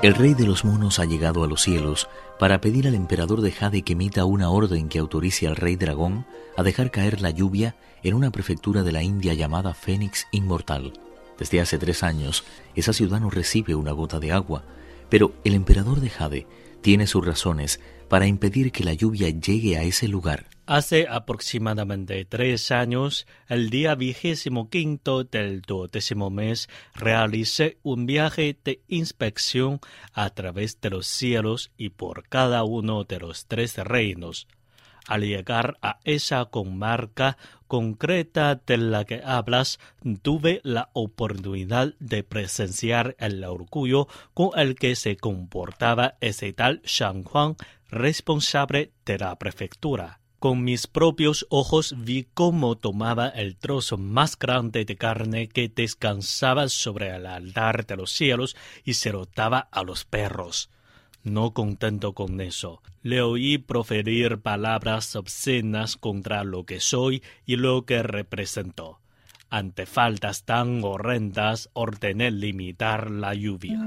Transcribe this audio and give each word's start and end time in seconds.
El 0.00 0.14
rey 0.14 0.34
de 0.34 0.46
los 0.46 0.64
monos 0.64 1.00
ha 1.00 1.06
llegado 1.06 1.42
a 1.42 1.48
los 1.48 1.62
cielos 1.62 2.08
para 2.38 2.60
pedir 2.60 2.86
al 2.86 2.94
emperador 2.94 3.40
de 3.40 3.50
Jade 3.50 3.82
que 3.82 3.94
emita 3.94 4.24
una 4.26 4.48
orden 4.48 4.88
que 4.88 5.00
autorice 5.00 5.48
al 5.48 5.56
rey 5.56 5.74
dragón 5.74 6.24
a 6.56 6.62
dejar 6.62 6.92
caer 6.92 7.20
la 7.20 7.30
lluvia 7.30 7.74
en 8.04 8.14
una 8.14 8.30
prefectura 8.30 8.84
de 8.84 8.92
la 8.92 9.02
India 9.02 9.34
llamada 9.34 9.74
Fénix 9.74 10.28
Inmortal. 10.30 10.92
Desde 11.36 11.60
hace 11.60 11.78
tres 11.78 12.04
años, 12.04 12.44
esa 12.76 12.92
ciudad 12.92 13.18
no 13.18 13.28
recibe 13.28 13.74
una 13.74 13.90
gota 13.90 14.20
de 14.20 14.30
agua, 14.30 14.62
pero 15.08 15.32
el 15.42 15.54
emperador 15.54 16.00
de 16.00 16.10
Jade 16.10 16.46
tiene 16.80 17.06
sus 17.06 17.24
razones 17.24 17.80
para 18.08 18.26
impedir 18.26 18.72
que 18.72 18.84
la 18.84 18.94
lluvia 18.94 19.28
llegue 19.28 19.76
a 19.76 19.82
ese 19.82 20.08
lugar. 20.08 20.46
Hace 20.66 21.06
aproximadamente 21.08 22.24
tres 22.26 22.70
años, 22.70 23.26
el 23.48 23.70
día 23.70 23.94
vigésimo 23.94 24.68
quinto 24.68 25.24
del 25.24 25.62
duodécimo 25.62 26.28
mes, 26.28 26.68
realicé 26.94 27.78
un 27.82 28.04
viaje 28.04 28.54
de 28.64 28.82
inspección 28.86 29.80
a 30.12 30.28
través 30.30 30.78
de 30.80 30.90
los 30.90 31.06
cielos 31.06 31.70
y 31.78 31.88
por 31.90 32.28
cada 32.28 32.64
uno 32.64 33.04
de 33.04 33.18
los 33.18 33.46
tres 33.46 33.78
reinos. 33.78 34.46
Al 35.08 35.22
llegar 35.22 35.78
a 35.80 36.00
esa 36.04 36.44
comarca 36.44 37.38
concreta 37.66 38.56
de 38.56 38.76
la 38.76 39.06
que 39.06 39.22
hablas, 39.24 39.80
tuve 40.20 40.60
la 40.64 40.90
oportunidad 40.92 41.94
de 41.98 42.22
presenciar 42.24 43.16
el 43.18 43.42
orgullo 43.42 44.06
con 44.34 44.50
el 44.54 44.74
que 44.74 44.94
se 44.96 45.16
comportaba 45.16 46.18
ese 46.20 46.52
tal 46.52 46.82
Shang 46.84 47.24
Huang, 47.24 47.56
responsable 47.88 48.92
de 49.06 49.16
la 49.16 49.34
prefectura. 49.38 50.20
Con 50.40 50.62
mis 50.62 50.86
propios 50.86 51.46
ojos 51.48 51.94
vi 51.96 52.28
cómo 52.34 52.76
tomaba 52.76 53.28
el 53.28 53.56
trozo 53.56 53.96
más 53.96 54.38
grande 54.38 54.84
de 54.84 54.96
carne 54.96 55.48
que 55.48 55.70
descansaba 55.70 56.68
sobre 56.68 57.16
el 57.16 57.24
altar 57.24 57.86
de 57.86 57.96
los 57.96 58.12
cielos 58.12 58.56
y 58.84 58.92
se 58.92 59.10
rotaba 59.10 59.68
a 59.72 59.82
los 59.84 60.04
perros. 60.04 60.68
No 61.24 61.52
contento 61.52 62.12
con 62.12 62.40
eso, 62.40 62.82
le 63.02 63.20
oí 63.22 63.58
proferir 63.58 64.38
palabras 64.38 65.14
obscenas 65.16 65.96
contra 65.96 66.44
lo 66.44 66.64
que 66.64 66.80
soy 66.80 67.22
y 67.44 67.56
lo 67.56 67.84
que 67.84 68.02
represento. 68.02 68.98
Ante 69.50 69.86
faltas 69.86 70.44
tan 70.44 70.84
horrendas 70.84 71.70
ordené 71.72 72.30
limitar 72.30 73.10
la 73.10 73.34
lluvia. 73.34 73.84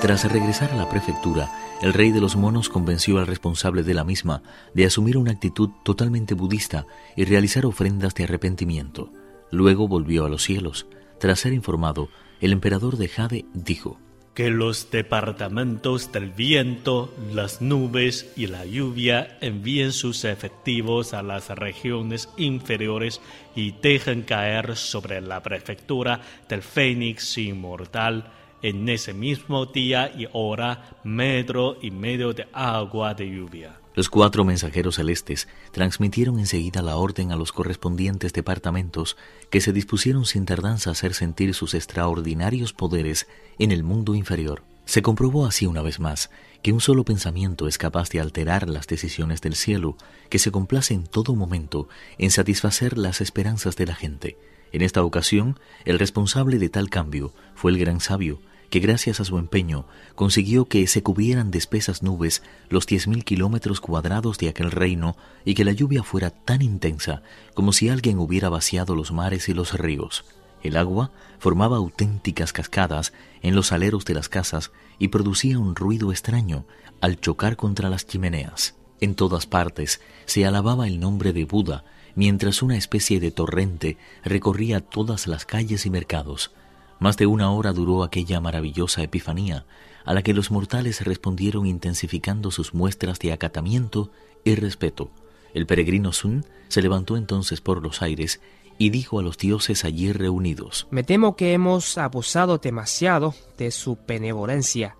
Tras 0.00 0.30
regresar 0.30 0.70
a 0.72 0.76
la 0.76 0.88
prefectura, 0.88 1.50
el 1.80 1.94
rey 1.94 2.12
de 2.12 2.20
los 2.20 2.36
monos 2.36 2.68
convenció 2.68 3.18
al 3.18 3.26
responsable 3.26 3.82
de 3.82 3.94
la 3.94 4.04
misma 4.04 4.42
de 4.74 4.84
asumir 4.84 5.16
una 5.16 5.32
actitud 5.32 5.70
totalmente 5.82 6.34
budista 6.34 6.86
y 7.16 7.24
realizar 7.24 7.64
ofrendas 7.64 8.14
de 8.14 8.24
arrepentimiento. 8.24 9.10
Luego 9.50 9.88
volvió 9.88 10.26
a 10.26 10.28
los 10.28 10.42
cielos. 10.42 10.86
Tras 11.18 11.40
ser 11.40 11.54
informado, 11.54 12.08
el 12.40 12.52
emperador 12.52 12.96
de 12.96 13.08
Jade 13.08 13.44
dijo, 13.54 13.98
que 14.36 14.50
los 14.50 14.90
departamentos 14.90 16.12
del 16.12 16.30
viento, 16.30 17.14
las 17.32 17.62
nubes 17.62 18.30
y 18.36 18.48
la 18.48 18.66
lluvia 18.66 19.38
envíen 19.40 19.92
sus 19.92 20.26
efectivos 20.26 21.14
a 21.14 21.22
las 21.22 21.48
regiones 21.48 22.28
inferiores 22.36 23.22
y 23.54 23.72
dejen 23.80 24.24
caer 24.24 24.76
sobre 24.76 25.22
la 25.22 25.42
prefectura 25.42 26.20
del 26.50 26.60
Fénix 26.60 27.38
inmortal 27.38 28.30
en 28.60 28.86
ese 28.90 29.14
mismo 29.14 29.64
día 29.64 30.12
y 30.14 30.28
hora 30.32 30.98
metro 31.02 31.78
y 31.80 31.90
medio 31.90 32.34
de 32.34 32.46
agua 32.52 33.14
de 33.14 33.30
lluvia. 33.30 33.80
Los 33.96 34.10
cuatro 34.10 34.44
mensajeros 34.44 34.96
celestes 34.96 35.48
transmitieron 35.72 36.38
enseguida 36.38 36.82
la 36.82 36.96
orden 36.96 37.32
a 37.32 37.36
los 37.36 37.50
correspondientes 37.50 38.34
departamentos 38.34 39.16
que 39.48 39.62
se 39.62 39.72
dispusieron 39.72 40.26
sin 40.26 40.44
tardanza 40.44 40.90
a 40.90 40.92
hacer 40.92 41.14
sentir 41.14 41.54
sus 41.54 41.72
extraordinarios 41.72 42.74
poderes 42.74 43.26
en 43.58 43.72
el 43.72 43.84
mundo 43.84 44.14
inferior. 44.14 44.62
Se 44.84 45.00
comprobó 45.00 45.46
así 45.46 45.64
una 45.64 45.80
vez 45.80 45.98
más 45.98 46.28
que 46.62 46.74
un 46.74 46.82
solo 46.82 47.06
pensamiento 47.06 47.68
es 47.68 47.78
capaz 47.78 48.10
de 48.10 48.20
alterar 48.20 48.68
las 48.68 48.86
decisiones 48.86 49.40
del 49.40 49.54
cielo, 49.54 49.96
que 50.28 50.38
se 50.38 50.50
complace 50.50 50.92
en 50.92 51.06
todo 51.06 51.34
momento 51.34 51.88
en 52.18 52.30
satisfacer 52.30 52.98
las 52.98 53.22
esperanzas 53.22 53.76
de 53.76 53.86
la 53.86 53.94
gente. 53.94 54.36
En 54.72 54.82
esta 54.82 55.02
ocasión, 55.04 55.58
el 55.86 55.98
responsable 55.98 56.58
de 56.58 56.68
tal 56.68 56.90
cambio 56.90 57.32
fue 57.54 57.70
el 57.70 57.78
gran 57.78 58.00
sabio, 58.00 58.42
que 58.70 58.80
gracias 58.80 59.20
a 59.20 59.24
su 59.24 59.38
empeño 59.38 59.86
consiguió 60.14 60.66
que 60.66 60.86
se 60.86 61.02
cubrieran 61.02 61.50
de 61.50 61.58
espesas 61.58 62.02
nubes 62.02 62.42
los 62.68 62.86
diez 62.86 63.06
mil 63.06 63.24
kilómetros 63.24 63.80
cuadrados 63.80 64.38
de 64.38 64.48
aquel 64.48 64.70
reino 64.70 65.16
y 65.44 65.54
que 65.54 65.64
la 65.64 65.72
lluvia 65.72 66.02
fuera 66.02 66.30
tan 66.30 66.62
intensa 66.62 67.22
como 67.54 67.72
si 67.72 67.88
alguien 67.88 68.18
hubiera 68.18 68.48
vaciado 68.48 68.94
los 68.94 69.12
mares 69.12 69.48
y 69.48 69.54
los 69.54 69.74
ríos. 69.74 70.24
El 70.62 70.76
agua 70.76 71.12
formaba 71.38 71.76
auténticas 71.76 72.52
cascadas 72.52 73.12
en 73.42 73.54
los 73.54 73.72
aleros 73.72 74.04
de 74.04 74.14
las 74.14 74.28
casas 74.28 74.72
y 74.98 75.08
producía 75.08 75.58
un 75.58 75.76
ruido 75.76 76.10
extraño 76.10 76.66
al 77.00 77.20
chocar 77.20 77.56
contra 77.56 77.88
las 77.88 78.06
chimeneas. 78.06 78.74
En 79.00 79.14
todas 79.14 79.46
partes 79.46 80.00
se 80.24 80.46
alababa 80.46 80.86
el 80.86 80.98
nombre 80.98 81.32
de 81.32 81.44
Buda, 81.44 81.84
mientras 82.14 82.62
una 82.62 82.76
especie 82.76 83.20
de 83.20 83.30
torrente 83.30 83.98
recorría 84.24 84.80
todas 84.80 85.26
las 85.26 85.44
calles 85.44 85.84
y 85.86 85.90
mercados. 85.90 86.50
Más 86.98 87.16
de 87.16 87.26
una 87.26 87.50
hora 87.50 87.72
duró 87.72 88.02
aquella 88.02 88.40
maravillosa 88.40 89.02
epifanía, 89.02 89.66
a 90.04 90.14
la 90.14 90.22
que 90.22 90.34
los 90.34 90.50
mortales 90.50 91.04
respondieron 91.04 91.66
intensificando 91.66 92.50
sus 92.50 92.74
muestras 92.74 93.18
de 93.18 93.32
acatamiento 93.32 94.10
y 94.44 94.54
respeto. 94.54 95.10
El 95.52 95.66
peregrino 95.66 96.12
Sun 96.12 96.46
se 96.68 96.82
levantó 96.82 97.16
entonces 97.16 97.60
por 97.60 97.82
los 97.82 98.02
aires 98.02 98.40
y 98.78 98.90
dijo 98.90 99.18
a 99.18 99.22
los 99.22 99.38
dioses 99.38 99.84
allí 99.84 100.12
reunidos, 100.12 100.86
Me 100.90 101.02
temo 101.02 101.36
que 101.36 101.52
hemos 101.52 101.98
abusado 101.98 102.58
demasiado 102.58 103.34
de 103.58 103.70
su 103.70 103.98
benevolencia. 104.06 104.96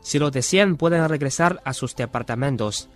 Si 0.00 0.18
lo 0.18 0.30
desean 0.30 0.76
pueden 0.76 1.08
regresar 1.08 1.60
a 1.64 1.74
sus 1.74 1.94
departamentos. 1.94 2.88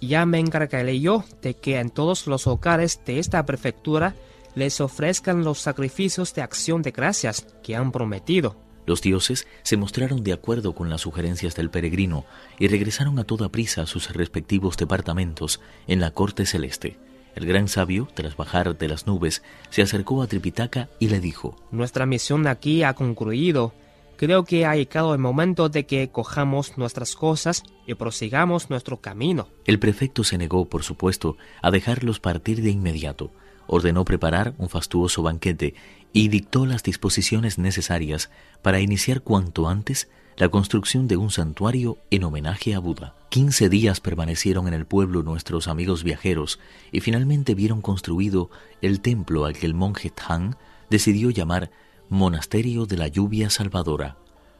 Ya 0.00 0.26
me 0.26 0.38
encargaré 0.38 1.00
yo 1.00 1.24
de 1.42 1.54
que 1.54 1.78
en 1.78 1.90
todos 1.90 2.26
los 2.26 2.46
hogares 2.46 3.00
de 3.06 3.18
esta 3.18 3.44
prefectura 3.46 4.14
les 4.56 4.80
ofrezcan 4.80 5.44
los 5.44 5.60
sacrificios 5.60 6.34
de 6.34 6.42
acción 6.42 6.82
de 6.82 6.90
gracias 6.90 7.46
que 7.62 7.76
han 7.76 7.92
prometido. 7.92 8.56
Los 8.86 9.02
dioses 9.02 9.46
se 9.62 9.76
mostraron 9.76 10.24
de 10.24 10.32
acuerdo 10.32 10.74
con 10.74 10.88
las 10.88 11.02
sugerencias 11.02 11.54
del 11.54 11.70
peregrino 11.70 12.24
y 12.58 12.68
regresaron 12.68 13.18
a 13.18 13.24
toda 13.24 13.50
prisa 13.50 13.82
a 13.82 13.86
sus 13.86 14.12
respectivos 14.14 14.76
departamentos 14.76 15.60
en 15.86 16.00
la 16.00 16.10
corte 16.12 16.46
celeste. 16.46 16.96
El 17.34 17.44
gran 17.44 17.68
sabio, 17.68 18.08
tras 18.14 18.36
bajar 18.36 18.78
de 18.78 18.88
las 18.88 19.06
nubes, 19.06 19.42
se 19.68 19.82
acercó 19.82 20.22
a 20.22 20.26
Tripitaka 20.26 20.88
y 20.98 21.08
le 21.08 21.20
dijo, 21.20 21.54
Nuestra 21.70 22.06
misión 22.06 22.46
aquí 22.46 22.82
ha 22.82 22.94
concluido. 22.94 23.74
Creo 24.16 24.44
que 24.44 24.64
ha 24.64 24.74
llegado 24.74 25.12
el 25.12 25.20
momento 25.20 25.68
de 25.68 25.84
que 25.84 26.08
cojamos 26.08 26.78
nuestras 26.78 27.14
cosas 27.14 27.62
y 27.86 27.92
prosigamos 27.92 28.70
nuestro 28.70 29.02
camino. 29.02 29.48
El 29.66 29.78
prefecto 29.78 30.24
se 30.24 30.38
negó, 30.38 30.64
por 30.64 30.82
supuesto, 30.82 31.36
a 31.60 31.70
dejarlos 31.70 32.20
partir 32.20 32.62
de 32.62 32.70
inmediato 32.70 33.30
ordenó 33.66 34.04
preparar 34.04 34.54
un 34.58 34.68
fastuoso 34.68 35.22
banquete 35.22 35.74
y 36.12 36.28
dictó 36.28 36.66
las 36.66 36.82
disposiciones 36.82 37.58
necesarias 37.58 38.30
para 38.62 38.80
iniciar 38.80 39.22
cuanto 39.22 39.68
antes 39.68 40.08
la 40.36 40.48
construcción 40.48 41.08
de 41.08 41.16
un 41.16 41.30
santuario 41.30 41.98
en 42.10 42.24
homenaje 42.24 42.74
a 42.74 42.78
Buda. 42.78 43.14
Quince 43.30 43.68
días 43.68 44.00
permanecieron 44.00 44.68
en 44.68 44.74
el 44.74 44.86
pueblo 44.86 45.22
nuestros 45.22 45.66
amigos 45.66 46.04
viajeros 46.04 46.58
y 46.92 47.00
finalmente 47.00 47.54
vieron 47.54 47.80
construido 47.80 48.50
el 48.82 49.00
templo 49.00 49.44
al 49.44 49.54
que 49.54 49.66
el 49.66 49.74
monje 49.74 50.10
Tang 50.10 50.56
decidió 50.90 51.30
llamar 51.30 51.70
Monasterio 52.08 52.86
de 52.86 52.96
la 52.96 53.08
Lluvia 53.08 53.50
Salvadora. 53.50 54.16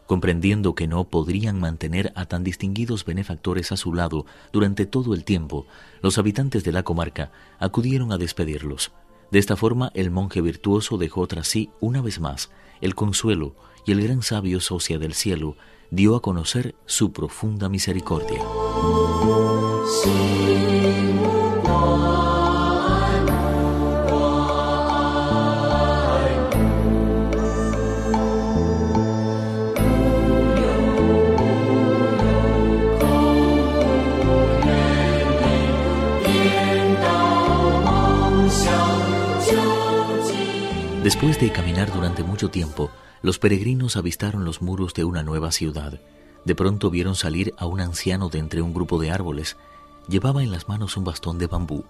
Comprendiendo 0.06 0.74
que 0.74 0.86
no 0.86 1.04
podrían 1.04 1.58
mantener 1.58 2.12
a 2.14 2.26
tan 2.26 2.44
distinguidos 2.44 3.04
benefactores 3.04 3.72
a 3.72 3.76
su 3.76 3.92
lado 3.92 4.24
durante 4.52 4.86
todo 4.86 5.14
el 5.14 5.24
tiempo, 5.24 5.66
los 6.00 6.18
habitantes 6.18 6.62
de 6.62 6.72
la 6.72 6.84
comarca 6.84 7.32
acudieron 7.58 8.12
a 8.12 8.18
despedirlos. 8.18 8.92
De 9.30 9.40
esta 9.40 9.56
forma, 9.56 9.90
el 9.94 10.10
monje 10.10 10.40
virtuoso 10.40 10.98
dejó 10.98 11.26
tras 11.26 11.48
sí, 11.48 11.70
una 11.80 12.00
vez 12.00 12.20
más, 12.20 12.50
el 12.80 12.94
consuelo 12.94 13.54
y 13.84 13.92
el 13.92 14.02
gran 14.02 14.22
sabio 14.22 14.60
socia 14.60 14.98
del 14.98 15.14
cielo 15.14 15.56
dio 15.90 16.14
a 16.16 16.22
conocer 16.22 16.74
su 16.86 17.12
profunda 17.12 17.68
misericordia. 17.68 18.40
Después 41.16 41.40
de 41.40 41.50
caminar 41.50 41.90
durante 41.90 42.22
mucho 42.22 42.50
tiempo, 42.50 42.90
los 43.22 43.38
peregrinos 43.38 43.96
avistaron 43.96 44.44
los 44.44 44.60
muros 44.60 44.92
de 44.92 45.04
una 45.04 45.22
nueva 45.22 45.50
ciudad. 45.50 45.98
De 46.44 46.54
pronto 46.54 46.90
vieron 46.90 47.14
salir 47.14 47.54
a 47.56 47.64
un 47.64 47.80
anciano 47.80 48.28
de 48.28 48.38
entre 48.38 48.60
un 48.60 48.74
grupo 48.74 49.00
de 49.00 49.10
árboles. 49.10 49.56
Llevaba 50.08 50.42
en 50.42 50.50
las 50.50 50.68
manos 50.68 50.98
un 50.98 51.04
bastón 51.04 51.38
de 51.38 51.46
bambú. 51.46 51.84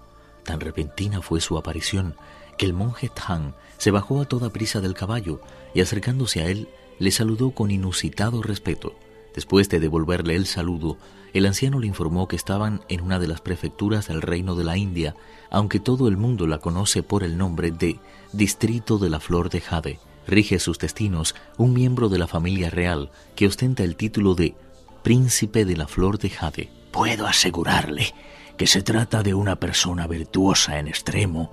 Tan 0.44 0.61
repentina 0.61 1.23
fue 1.23 1.40
su 1.40 1.58
aparición 1.58 2.14
que 2.56 2.67
el 2.67 2.73
monje 2.73 3.08
Tang 3.08 3.55
se 3.78 3.90
bajó 3.90 4.20
a 4.20 4.26
toda 4.26 4.50
prisa 4.50 4.81
del 4.81 4.94
caballo 4.94 5.40
y 5.75 5.81
acercándose 5.81 6.43
a 6.43 6.46
él 6.46 6.69
le 7.00 7.11
saludó 7.11 7.50
con 7.50 7.72
inusitado 7.72 8.44
respeto. 8.44 8.94
Después 9.37 9.69
de 9.69 9.81
devolverle 9.81 10.35
el 10.35 10.47
saludo, 10.47 10.97
el 11.35 11.44
anciano 11.44 11.79
le 11.79 11.87
informó 11.87 12.27
que 12.27 12.37
estaban 12.37 12.81
en 12.88 13.03
una 13.03 13.19
de 13.19 13.29
las 13.29 13.43
prefecturas 13.43 14.09
del 14.09 14.23
Reino 14.23 14.55
de 14.55 14.65
la 14.65 14.79
India, 14.79 15.15
aunque 15.50 15.79
todo 15.79 16.09
el 16.09 16.17
mundo 16.17 16.47
la 16.47 16.59
conoce 16.59 17.03
por 17.03 17.23
el 17.23 17.37
nombre 17.37 17.71
de 17.71 18.00
Distrito 18.33 18.97
de 18.97 19.11
la 19.11 19.21
Flor 19.21 19.50
de 19.50 19.61
Jade. 19.61 20.00
Rige 20.27 20.59
sus 20.59 20.79
destinos 20.79 21.35
un 21.59 21.75
miembro 21.75 22.09
de 22.09 22.19
la 22.19 22.27
familia 22.27 22.71
real 22.71 23.11
que 23.37 23.47
ostenta 23.47 23.85
el 23.85 23.94
título 23.94 24.35
de 24.35 24.55
Príncipe 25.03 25.67
de 25.67 25.77
la 25.77 25.87
Flor 25.87 26.19
de 26.19 26.31
Jade. 26.31 26.71
Puedo 26.91 27.27
asegurarle 27.27 28.15
que 28.56 28.67
se 28.67 28.81
trata 28.81 29.23
de 29.23 29.35
una 29.35 29.56
persona 29.56 30.06
virtuosa 30.06 30.79
en 30.79 30.89
extremo, 30.89 31.53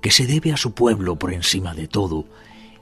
que 0.00 0.12
se 0.12 0.26
debe 0.26 0.52
a 0.52 0.56
su 0.56 0.74
pueblo 0.74 1.16
por 1.16 1.32
encima 1.32 1.74
de 1.74 1.88
todo 1.88 2.24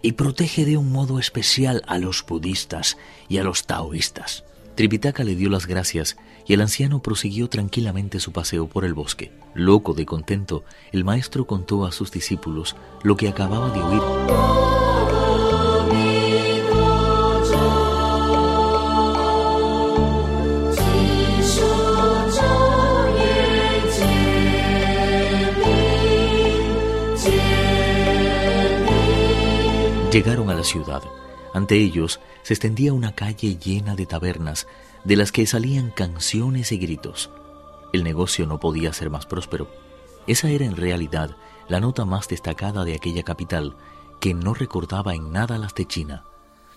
y 0.04 0.12
protege 0.12 0.66
de 0.66 0.76
un 0.76 0.92
modo 0.92 1.18
especial 1.18 1.82
a 1.86 1.96
los 1.96 2.26
budistas 2.26 2.98
y 3.26 3.38
a 3.38 3.42
los 3.42 3.64
taoístas. 3.64 4.44
Tripitaka 4.74 5.24
le 5.24 5.34
dio 5.34 5.48
las 5.48 5.66
gracias 5.66 6.18
y 6.46 6.52
el 6.52 6.60
anciano 6.60 7.00
prosiguió 7.00 7.48
tranquilamente 7.48 8.20
su 8.20 8.30
paseo 8.30 8.68
por 8.68 8.84
el 8.84 8.92
bosque. 8.92 9.32
Loco 9.54 9.94
de 9.94 10.04
contento, 10.04 10.62
el 10.92 11.04
maestro 11.04 11.46
contó 11.46 11.86
a 11.86 11.92
sus 11.92 12.12
discípulos 12.12 12.76
lo 13.02 13.16
que 13.16 13.28
acababa 13.28 13.70
de 13.70 13.80
oír. 13.80 14.93
Llegaron 30.14 30.48
a 30.48 30.54
la 30.54 30.62
ciudad. 30.62 31.02
Ante 31.54 31.74
ellos 31.74 32.20
se 32.44 32.54
extendía 32.54 32.92
una 32.92 33.16
calle 33.16 33.58
llena 33.58 33.96
de 33.96 34.06
tabernas, 34.06 34.68
de 35.02 35.16
las 35.16 35.32
que 35.32 35.44
salían 35.44 35.90
canciones 35.90 36.70
y 36.70 36.78
gritos. 36.78 37.32
El 37.92 38.04
negocio 38.04 38.46
no 38.46 38.60
podía 38.60 38.92
ser 38.92 39.10
más 39.10 39.26
próspero. 39.26 39.68
Esa 40.28 40.50
era 40.50 40.66
en 40.66 40.76
realidad 40.76 41.36
la 41.66 41.80
nota 41.80 42.04
más 42.04 42.28
destacada 42.28 42.84
de 42.84 42.94
aquella 42.94 43.24
capital, 43.24 43.74
que 44.20 44.34
no 44.34 44.54
recordaba 44.54 45.16
en 45.16 45.32
nada 45.32 45.58
las 45.58 45.74
de 45.74 45.84
China. 45.84 46.22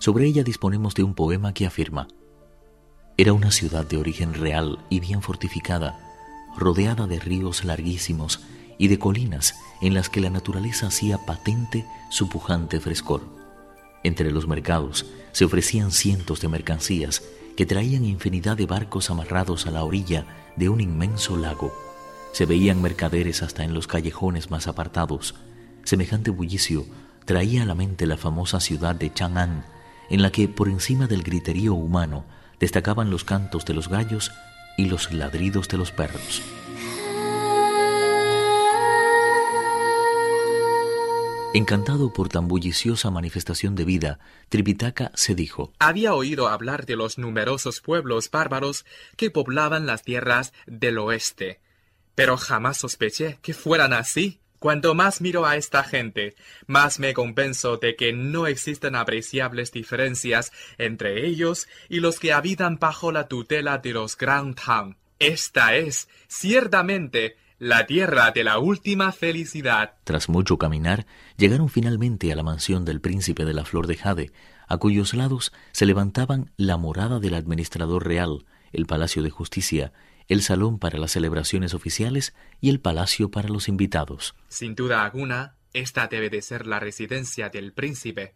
Sobre 0.00 0.26
ella 0.26 0.42
disponemos 0.42 0.94
de 0.94 1.04
un 1.04 1.14
poema 1.14 1.54
que 1.54 1.64
afirma, 1.64 2.08
Era 3.16 3.34
una 3.34 3.52
ciudad 3.52 3.86
de 3.86 3.98
origen 3.98 4.34
real 4.34 4.84
y 4.90 4.98
bien 4.98 5.22
fortificada, 5.22 5.96
rodeada 6.56 7.06
de 7.06 7.20
ríos 7.20 7.64
larguísimos 7.64 8.40
y 8.78 8.88
de 8.88 8.98
colinas 8.98 9.56
en 9.80 9.94
las 9.94 10.08
que 10.08 10.20
la 10.20 10.30
naturaleza 10.30 10.86
hacía 10.86 11.18
patente 11.18 11.84
su 12.10 12.28
pujante 12.28 12.80
frescor. 12.80 13.22
Entre 14.04 14.30
los 14.30 14.46
mercados 14.46 15.06
se 15.32 15.44
ofrecían 15.44 15.90
cientos 15.90 16.40
de 16.40 16.48
mercancías 16.48 17.22
que 17.56 17.66
traían 17.66 18.04
infinidad 18.04 18.56
de 18.56 18.66
barcos 18.66 19.10
amarrados 19.10 19.66
a 19.66 19.72
la 19.72 19.82
orilla 19.82 20.26
de 20.56 20.68
un 20.68 20.80
inmenso 20.80 21.36
lago. 21.36 21.72
Se 22.32 22.46
veían 22.46 22.80
mercaderes 22.80 23.42
hasta 23.42 23.64
en 23.64 23.74
los 23.74 23.88
callejones 23.88 24.50
más 24.50 24.68
apartados. 24.68 25.34
Semejante 25.82 26.30
bullicio 26.30 26.86
traía 27.24 27.64
a 27.64 27.66
la 27.66 27.74
mente 27.74 28.06
la 28.06 28.16
famosa 28.16 28.60
ciudad 28.60 28.94
de 28.94 29.12
Chang'an, 29.12 29.64
en 30.08 30.22
la 30.22 30.30
que 30.30 30.46
por 30.48 30.68
encima 30.68 31.06
del 31.06 31.22
griterío 31.22 31.74
humano 31.74 32.24
destacaban 32.60 33.10
los 33.10 33.24
cantos 33.24 33.64
de 33.64 33.74
los 33.74 33.88
gallos 33.88 34.30
y 34.76 34.86
los 34.86 35.12
ladridos 35.12 35.68
de 35.68 35.78
los 35.78 35.90
perros. 35.90 36.42
Encantado 41.54 42.12
por 42.12 42.28
tan 42.28 42.46
bulliciosa 42.46 43.10
manifestación 43.10 43.74
de 43.74 43.86
vida, 43.86 44.18
Tripitaka 44.50 45.12
se 45.14 45.34
dijo: 45.34 45.72
Había 45.78 46.12
oído 46.12 46.48
hablar 46.48 46.84
de 46.84 46.94
los 46.94 47.16
numerosos 47.16 47.80
pueblos 47.80 48.30
bárbaros 48.30 48.84
que 49.16 49.30
poblaban 49.30 49.86
las 49.86 50.02
tierras 50.02 50.52
del 50.66 50.98
oeste, 50.98 51.60
pero 52.14 52.36
jamás 52.36 52.76
sospeché 52.76 53.38
que 53.40 53.54
fueran 53.54 53.94
así. 53.94 54.40
Cuanto 54.58 54.94
más 54.94 55.22
miro 55.22 55.46
a 55.46 55.56
esta 55.56 55.84
gente, 55.84 56.34
más 56.66 56.98
me 56.98 57.14
convenzo 57.14 57.78
de 57.78 57.96
que 57.96 58.12
no 58.12 58.46
existen 58.46 58.94
apreciables 58.94 59.72
diferencias 59.72 60.52
entre 60.76 61.26
ellos 61.26 61.66
y 61.88 62.00
los 62.00 62.18
que 62.18 62.32
habitan 62.32 62.78
bajo 62.78 63.10
la 63.10 63.26
tutela 63.26 63.78
de 63.78 63.92
los 63.92 64.18
Grand 64.18 64.54
Tang. 64.54 64.96
Esta 65.18 65.76
es, 65.76 66.08
ciertamente, 66.26 67.36
la 67.58 67.86
tierra 67.86 68.30
de 68.30 68.44
la 68.44 68.58
última 68.58 69.10
felicidad. 69.10 69.94
Tras 70.04 70.28
mucho 70.28 70.58
caminar, 70.58 71.06
llegaron 71.36 71.68
finalmente 71.68 72.32
a 72.32 72.36
la 72.36 72.44
mansión 72.44 72.84
del 72.84 73.00
príncipe 73.00 73.44
de 73.44 73.52
la 73.52 73.64
Flor 73.64 73.86
de 73.88 73.96
Jade, 73.96 74.32
a 74.68 74.76
cuyos 74.76 75.14
lados 75.14 75.52
se 75.72 75.86
levantaban 75.86 76.52
la 76.56 76.76
morada 76.76 77.18
del 77.18 77.34
administrador 77.34 78.06
real, 78.06 78.46
el 78.72 78.86
Palacio 78.86 79.22
de 79.22 79.30
Justicia, 79.30 79.92
el 80.28 80.42
salón 80.42 80.78
para 80.78 80.98
las 80.98 81.12
celebraciones 81.12 81.74
oficiales 81.74 82.34
y 82.60 82.68
el 82.68 82.80
palacio 82.80 83.30
para 83.30 83.48
los 83.48 83.66
invitados. 83.66 84.36
Sin 84.48 84.74
duda 84.74 85.02
alguna, 85.02 85.56
esta 85.72 86.06
debe 86.06 86.30
de 86.30 86.42
ser 86.42 86.66
la 86.66 86.78
residencia 86.78 87.48
del 87.48 87.72
príncipe. 87.72 88.34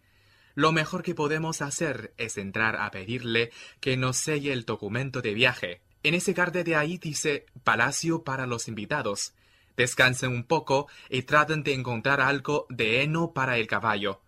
Lo 0.55 0.73
mejor 0.73 1.03
que 1.03 1.15
podemos 1.15 1.63
hacer 1.63 2.13
es 2.17 2.39
entrar 2.39 2.77
a 2.77 2.91
pedirle 2.91 3.53
que 3.81 3.97
nos 3.97 4.17
selle 4.17 4.53
el 4.53 4.65
documento 4.65 5.23
de 5.23 5.35
viaje. 5.35 5.81
En 6.05 6.15
ese 6.15 6.33
garde 6.33 6.65
de 6.65 6.75
ahí 6.75 6.99
dice 6.99 7.47
Palacio 7.63 8.25
para 8.25 8.47
los 8.47 8.67
invitados. 8.67 9.35
Descansen 9.77 10.33
un 10.33 10.45
poco 10.45 10.89
y 11.09 11.23
traten 11.23 11.63
de 11.63 11.75
encontrar 11.75 12.21
algo 12.21 12.67
de 12.69 13.03
heno 13.03 13.33
para 13.33 13.57
el 13.57 13.67
caballo. 13.67 14.21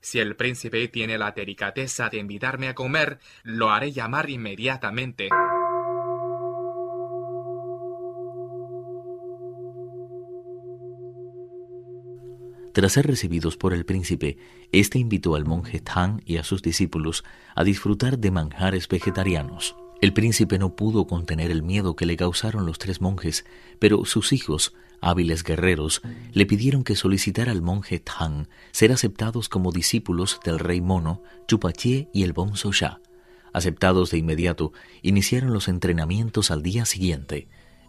Si 0.00 0.18
el 0.18 0.36
príncipe 0.36 0.86
tiene 0.88 1.16
la 1.16 1.30
delicadeza 1.30 2.08
de 2.08 2.18
invitarme 2.18 2.68
a 2.68 2.74
comer, 2.74 3.18
lo 3.44 3.70
haré 3.70 3.92
llamar 3.92 4.28
inmediatamente. 4.28 5.28
Tras 12.74 12.92
ser 12.92 13.06
recibidos 13.06 13.56
por 13.56 13.74
el 13.74 13.84
príncipe, 13.84 14.38
éste 14.72 14.98
invitó 14.98 15.34
al 15.34 15.44
monje 15.44 15.80
Tang 15.80 16.22
y 16.24 16.38
a 16.38 16.44
sus 16.44 16.62
discípulos 16.62 17.22
a 17.54 17.64
disfrutar 17.64 18.18
de 18.18 18.30
manjares 18.30 18.88
vegetarianos. 18.88 19.76
El 20.02 20.12
príncipe 20.12 20.58
no 20.58 20.74
pudo 20.74 21.06
contener 21.06 21.52
el 21.52 21.62
miedo 21.62 21.94
que 21.94 22.06
le 22.06 22.16
causaron 22.16 22.66
los 22.66 22.80
tres 22.80 23.00
monjes, 23.00 23.44
pero 23.78 24.04
sus 24.04 24.32
hijos, 24.32 24.74
hábiles 25.00 25.44
guerreros, 25.44 26.02
le 26.32 26.44
pidieron 26.44 26.82
que 26.82 26.96
solicitara 26.96 27.52
al 27.52 27.62
monje 27.62 28.00
Tang 28.00 28.48
ser 28.72 28.90
aceptados 28.90 29.48
como 29.48 29.70
discípulos 29.70 30.40
del 30.44 30.58
rey 30.58 30.80
mono, 30.80 31.22
Chupachie 31.46 32.08
y 32.12 32.24
el 32.24 32.32
Bonzo 32.32 32.72
Sha. 32.72 33.00
Aceptados 33.52 34.10
de 34.10 34.18
inmediato, 34.18 34.72
iniciaron 35.02 35.52
los 35.52 35.68
entrenamientos 35.68 36.50
al 36.50 36.64
día 36.64 36.84
siguiente. 36.84 37.46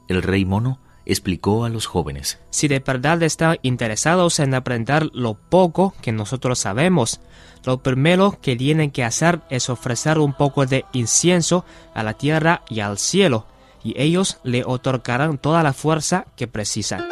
El 0.08 0.22
rey 0.22 0.46
mono 0.46 0.82
explicó 1.06 1.66
a 1.66 1.70
los 1.70 1.86
jóvenes. 1.86 2.40
Si 2.50 2.68
de 2.68 2.80
verdad 2.80 3.22
están 3.24 3.58
interesados 3.62 4.40
en 4.40 4.54
aprender 4.54 5.10
lo 5.14 5.36
poco 5.36 5.94
que 6.02 6.12
nosotros 6.12 6.60
sabemos, 6.60 7.20
lo 7.66 7.82
primero 7.82 8.38
que 8.42 8.56
tienen 8.56 8.92
que 8.92 9.04
hacer 9.04 9.42
es 9.50 9.70
ofrecer 9.70 10.20
un 10.20 10.34
poco 10.34 10.66
de 10.66 10.86
incienso 10.94 11.66
a 11.94 12.04
la 12.04 12.14
tierra 12.14 12.64
y 12.70 12.80
al 12.82 12.98
cielo, 12.98 13.48
y 13.84 14.00
ellos 14.02 14.40
le 14.44 14.64
otorgarán 14.66 15.38
toda 15.38 15.64
la 15.64 15.74
fuerza 15.74 16.26
que 16.36 16.48
precisan. 16.48 17.06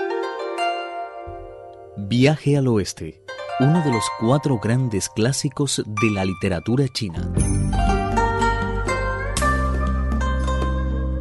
Viaje 1.97 2.57
al 2.57 2.67
oeste, 2.67 3.21
uno 3.59 3.83
de 3.83 3.91
los 3.91 4.05
cuatro 4.19 4.59
grandes 4.59 5.09
clásicos 5.09 5.83
de 5.85 6.11
la 6.11 6.25
literatura 6.25 6.87
china. 6.87 7.31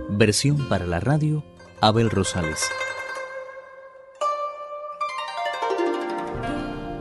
Versión 0.08 0.68
para 0.68 0.86
la 0.86 1.00
radio 1.00 1.42
Abel 1.82 2.10
Rosales. 2.10 2.60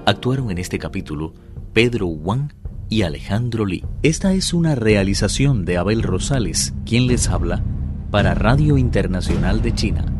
Actuaron 0.06 0.52
en 0.52 0.58
este 0.58 0.80
capítulo 0.80 1.34
Pedro 1.74 2.08
Wang 2.08 2.54
y 2.88 3.02
Alejandro 3.02 3.66
Lee. 3.66 3.84
Esta 4.04 4.32
es 4.34 4.54
una 4.54 4.76
realización 4.76 5.66
de 5.66 5.78
Abel 5.78 6.02
Rosales, 6.02 6.74
quien 6.86 7.08
les 7.08 7.28
habla, 7.28 7.62
para 8.10 8.36
Radio 8.36 8.78
Internacional 8.78 9.62
de 9.62 9.76
China. 9.76 10.19